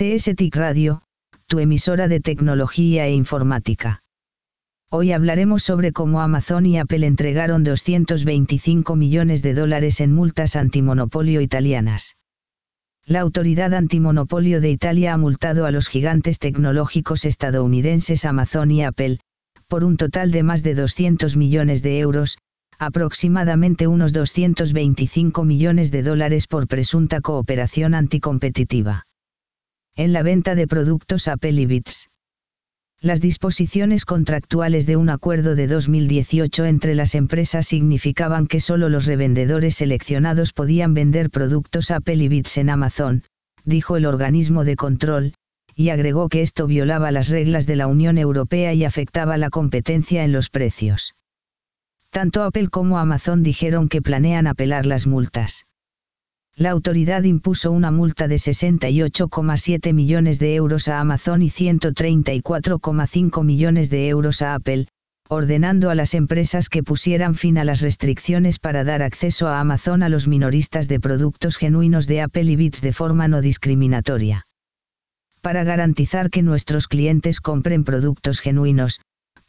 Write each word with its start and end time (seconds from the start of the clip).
CSTIC 0.00 0.56
Radio, 0.56 1.02
tu 1.46 1.58
emisora 1.58 2.08
de 2.08 2.20
tecnología 2.20 3.06
e 3.06 3.12
informática. 3.12 4.00
Hoy 4.90 5.12
hablaremos 5.12 5.62
sobre 5.62 5.92
cómo 5.92 6.22
Amazon 6.22 6.64
y 6.64 6.78
Apple 6.78 7.06
entregaron 7.06 7.64
225 7.64 8.96
millones 8.96 9.42
de 9.42 9.52
dólares 9.52 10.00
en 10.00 10.14
multas 10.14 10.56
antimonopolio 10.56 11.42
italianas. 11.42 12.16
La 13.04 13.20
Autoridad 13.20 13.74
Antimonopolio 13.74 14.62
de 14.62 14.70
Italia 14.70 15.12
ha 15.12 15.18
multado 15.18 15.66
a 15.66 15.70
los 15.70 15.88
gigantes 15.88 16.38
tecnológicos 16.38 17.26
estadounidenses 17.26 18.24
Amazon 18.24 18.70
y 18.70 18.82
Apple, 18.82 19.18
por 19.68 19.84
un 19.84 19.98
total 19.98 20.30
de 20.30 20.42
más 20.42 20.62
de 20.62 20.76
200 20.76 21.36
millones 21.36 21.82
de 21.82 21.98
euros, 21.98 22.38
aproximadamente 22.78 23.86
unos 23.86 24.14
225 24.14 25.44
millones 25.44 25.90
de 25.90 26.02
dólares 26.02 26.46
por 26.46 26.68
presunta 26.68 27.20
cooperación 27.20 27.94
anticompetitiva. 27.94 29.04
En 29.96 30.12
la 30.12 30.22
venta 30.22 30.54
de 30.54 30.66
productos 30.66 31.28
Apple 31.28 31.52
y 31.52 31.66
Bits. 31.66 32.10
Las 33.02 33.20
disposiciones 33.20 34.04
contractuales 34.04 34.86
de 34.86 34.96
un 34.96 35.08
acuerdo 35.08 35.54
de 35.54 35.66
2018 35.66 36.66
entre 36.66 36.94
las 36.94 37.14
empresas 37.14 37.66
significaban 37.66 38.46
que 38.46 38.60
solo 38.60 38.88
los 38.88 39.06
revendedores 39.06 39.76
seleccionados 39.76 40.52
podían 40.52 40.92
vender 40.92 41.30
productos 41.30 41.90
Apple 41.90 42.16
y 42.16 42.28
Bits 42.28 42.58
en 42.58 42.68
Amazon, 42.68 43.24
dijo 43.64 43.96
el 43.96 44.04
organismo 44.04 44.64
de 44.64 44.76
control, 44.76 45.32
y 45.74 45.88
agregó 45.88 46.28
que 46.28 46.42
esto 46.42 46.66
violaba 46.66 47.10
las 47.10 47.30
reglas 47.30 47.66
de 47.66 47.76
la 47.76 47.86
Unión 47.86 48.18
Europea 48.18 48.74
y 48.74 48.84
afectaba 48.84 49.38
la 49.38 49.48
competencia 49.48 50.24
en 50.24 50.32
los 50.32 50.50
precios. 50.50 51.14
Tanto 52.10 52.42
Apple 52.42 52.68
como 52.68 52.98
Amazon 52.98 53.42
dijeron 53.42 53.88
que 53.88 54.02
planean 54.02 54.46
apelar 54.46 54.84
las 54.84 55.06
multas. 55.06 55.64
La 56.56 56.70
autoridad 56.70 57.22
impuso 57.22 57.72
una 57.72 57.90
multa 57.90 58.28
de 58.28 58.36
68,7 58.36 59.94
millones 59.94 60.38
de 60.38 60.54
euros 60.54 60.88
a 60.88 61.00
Amazon 61.00 61.42
y 61.42 61.48
134,5 61.48 63.44
millones 63.44 63.88
de 63.88 64.08
euros 64.08 64.42
a 64.42 64.54
Apple, 64.54 64.86
ordenando 65.28 65.90
a 65.90 65.94
las 65.94 66.14
empresas 66.14 66.68
que 66.68 66.82
pusieran 66.82 67.36
fin 67.36 67.56
a 67.56 67.64
las 67.64 67.80
restricciones 67.80 68.58
para 68.58 68.82
dar 68.82 69.02
acceso 69.02 69.48
a 69.48 69.60
Amazon 69.60 70.02
a 70.02 70.08
los 70.08 70.26
minoristas 70.26 70.88
de 70.88 70.98
productos 70.98 71.56
genuinos 71.56 72.06
de 72.08 72.20
Apple 72.20 72.44
y 72.44 72.56
Bits 72.56 72.80
de 72.82 72.92
forma 72.92 73.28
no 73.28 73.40
discriminatoria. 73.40 74.44
Para 75.40 75.64
garantizar 75.64 76.30
que 76.30 76.42
nuestros 76.42 76.88
clientes 76.88 77.40
compren 77.40 77.84
productos 77.84 78.40
genuinos, 78.40 79.00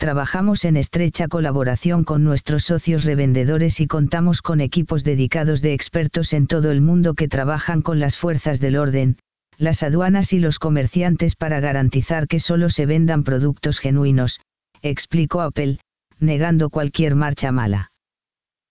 trabajamos 0.02 0.66
en 0.66 0.78
estrecha 0.78 1.28
colaboración 1.28 2.04
con 2.04 2.24
nuestros 2.24 2.64
socios 2.64 3.06
revendedores 3.06 3.80
y 3.82 3.86
contamos 3.86 4.42
con 4.42 4.60
equipos 4.60 5.04
dedicados 5.04 5.62
de 5.62 5.76
expertos 5.76 6.34
en 6.34 6.48
todo 6.48 6.72
el 6.72 6.82
mundo 6.82 7.14
que 7.14 7.28
trabajan 7.28 7.84
con 7.84 8.00
las 8.00 8.18
fuerzas 8.18 8.60
del 8.60 8.78
orden, 8.78 9.18
las 9.60 9.84
aduanas 9.84 10.34
y 10.34 10.40
los 10.40 10.58
comerciantes 10.58 11.36
para 11.36 11.60
garantizar 11.60 12.28
que 12.28 12.40
solo 12.40 12.72
se 12.72 12.88
vendan 12.88 13.24
productos 13.24 13.78
genuinos, 13.78 14.40
explicó 14.82 15.42
Apple, 15.42 15.78
negando 16.20 16.72
cualquier 16.72 17.14
marcha 17.14 17.52
mala. 17.52 17.92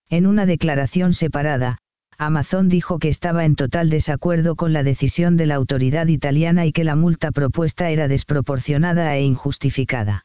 En 0.09 0.27
una 0.27 0.47
declaración 0.47 1.13
separada, 1.13 1.79
Amazon 2.19 2.69
dijo 2.69 2.99
que 2.99 3.09
estaba 3.09 3.45
en 3.45 3.55
total 3.55 3.89
desacuerdo 3.89 4.57
con 4.57 4.73
la 4.73 4.83
decisión 4.83 5.37
de 5.37 5.47
la 5.47 5.55
autoridad 5.55 6.09
italiana 6.09 6.67
y 6.67 6.73
que 6.73 6.83
la 6.83 6.97
multa 6.97 7.31
propuesta 7.31 7.91
era 7.91 8.09
desproporcionada 8.09 9.15
e 9.15 9.23
injustificada. 9.23 10.25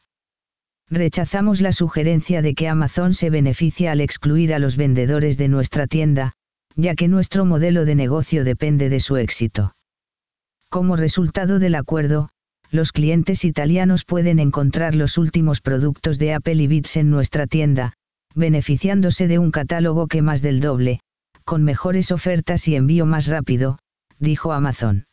Rechazamos 0.90 1.60
la 1.60 1.72
sugerencia 1.72 2.42
de 2.42 2.54
que 2.54 2.68
Amazon 2.68 3.12
se 3.12 3.28
beneficia 3.28 3.92
al 3.92 4.00
excluir 4.00 4.54
a 4.54 4.58
los 4.60 4.76
vendedores 4.76 5.36
de 5.36 5.48
nuestra 5.48 5.86
tienda, 5.86 6.32
ya 6.76 6.94
que 6.94 7.08
nuestro 7.08 7.44
modelo 7.44 7.84
de 7.84 7.96
negocio 7.96 8.44
depende 8.44 8.88
de 8.88 9.00
su 9.00 9.16
éxito. 9.16 9.72
Como 10.68 10.96
resultado 10.96 11.58
del 11.58 11.74
acuerdo, 11.74 12.28
los 12.70 12.92
clientes 12.92 13.44
italianos 13.44 14.04
pueden 14.04 14.38
encontrar 14.38 14.94
los 14.94 15.18
últimos 15.18 15.60
productos 15.60 16.18
de 16.18 16.34
Apple 16.34 16.54
y 16.54 16.66
Bits 16.66 16.96
en 16.96 17.10
nuestra 17.10 17.46
tienda, 17.46 17.94
beneficiándose 18.34 19.28
de 19.28 19.38
un 19.38 19.50
catálogo 19.50 20.06
que 20.06 20.22
más 20.22 20.42
del 20.42 20.60
doble, 20.60 21.00
con 21.44 21.64
mejores 21.64 22.12
ofertas 22.12 22.68
y 22.68 22.74
envío 22.74 23.06
más 23.06 23.28
rápido, 23.28 23.78
dijo 24.18 24.52
Amazon. 24.52 25.06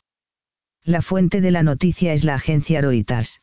La 0.84 1.02
fuente 1.02 1.40
de 1.42 1.52
la 1.52 1.64
noticia 1.64 2.14
es 2.14 2.26
la 2.26 2.36
agencia 2.36 2.82
Reuters. 2.82 3.43